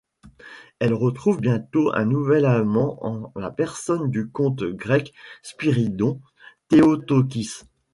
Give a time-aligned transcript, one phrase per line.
[0.79, 6.19] Elle retrouve bientôt un nouvel amant en la personne du comte grec Spyridon
[6.69, 7.61] Théotokis.